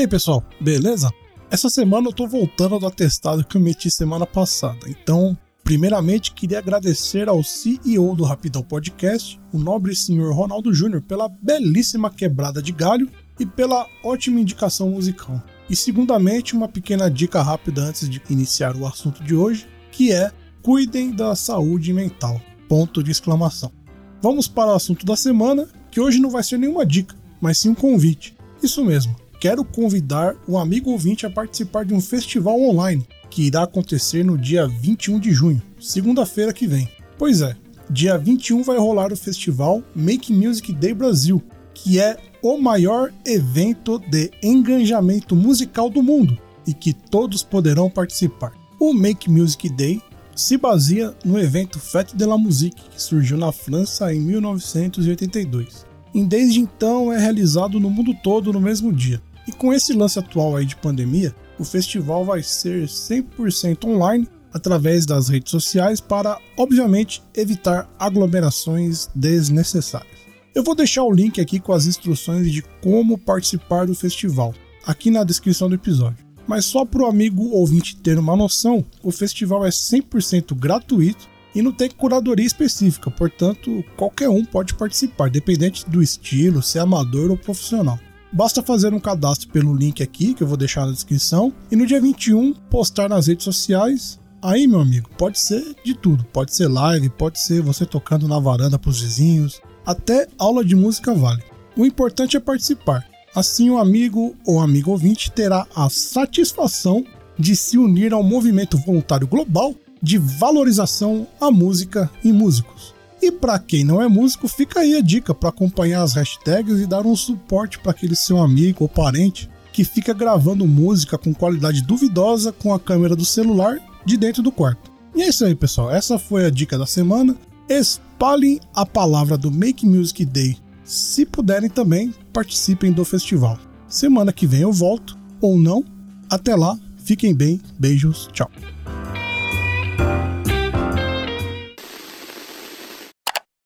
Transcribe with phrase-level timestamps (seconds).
[0.01, 1.11] aí, pessoal, beleza?
[1.49, 4.79] Essa semana eu tô voltando do atestado que eu meti semana passada.
[4.87, 11.29] Então, primeiramente, queria agradecer ao CEO do Rapidão Podcast, o nobre senhor Ronaldo Júnior, pela
[11.29, 13.07] belíssima quebrada de galho
[13.39, 15.41] e pela ótima indicação musical.
[15.69, 20.31] E segundamente, uma pequena dica rápida antes de iniciar o assunto de hoje, que é
[20.63, 22.41] cuidem da saúde mental.
[22.67, 23.71] Ponto de exclamação.
[24.19, 27.69] Vamos para o assunto da semana, que hoje não vai ser nenhuma dica, mas sim
[27.69, 28.35] um convite.
[28.63, 33.63] Isso mesmo, quero convidar o amigo ouvinte a participar de um festival online que irá
[33.63, 36.87] acontecer no dia 21 de junho, segunda-feira que vem.
[37.17, 37.55] Pois é,
[37.89, 41.41] dia 21 vai rolar o festival Make Music Day Brasil,
[41.73, 48.53] que é o maior evento de engajamento musical do mundo e que todos poderão participar.
[48.79, 49.99] O Make Music Day
[50.35, 55.83] se baseia no evento Fête de la Musique, que surgiu na França em 1982.
[56.13, 59.19] E desde então é realizado no mundo todo no mesmo dia.
[59.47, 65.05] E com esse lance atual aí de pandemia, o festival vai ser 100% online através
[65.05, 70.19] das redes sociais para, obviamente, evitar aglomerações desnecessárias.
[70.53, 74.53] Eu vou deixar o link aqui com as instruções de como participar do festival,
[74.85, 76.25] aqui na descrição do episódio.
[76.45, 81.61] Mas só para o amigo ouvinte ter uma noção, o festival é 100% gratuito e
[81.61, 87.29] não tem curadoria específica, portanto, qualquer um pode participar, dependente do estilo, se é amador
[87.31, 87.99] ou profissional.
[88.33, 91.85] Basta fazer um cadastro pelo link aqui, que eu vou deixar na descrição, e no
[91.85, 94.17] dia 21 postar nas redes sociais.
[94.41, 96.23] Aí, meu amigo, pode ser de tudo.
[96.31, 100.75] Pode ser live, pode ser você tocando na varanda para os vizinhos, até aula de
[100.77, 101.43] música vale.
[101.75, 103.05] O importante é participar.
[103.35, 107.05] Assim, o amigo ou amigo ouvinte terá a satisfação
[107.37, 112.93] de se unir ao movimento voluntário global de valorização à música e músicos.
[113.21, 116.87] E para quem não é músico, fica aí a dica para acompanhar as hashtags e
[116.87, 121.81] dar um suporte para aquele seu amigo ou parente que fica gravando música com qualidade
[121.81, 124.91] duvidosa com a câmera do celular de dentro do quarto.
[125.15, 125.91] E é isso aí, pessoal.
[125.91, 127.35] Essa foi a dica da semana.
[127.69, 130.57] Espalhem a palavra do Make Music Day.
[130.83, 133.57] Se puderem também, participem do festival.
[133.87, 135.83] Semana que vem eu volto, ou não.
[136.29, 138.49] Até lá, fiquem bem, beijos, tchau.